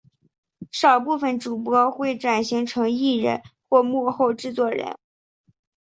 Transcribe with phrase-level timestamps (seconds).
[0.71, 4.97] 少部份主播会转型成艺人或幕后制作人。